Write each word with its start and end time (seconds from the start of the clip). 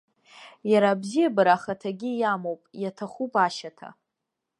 Иара 0.71 0.89
абзиабара 0.93 1.53
ахаҭагьы 1.55 2.09
иамоуп, 2.15 2.61
иаҭахуп 2.81 3.33
ашьаҭа. 3.45 3.89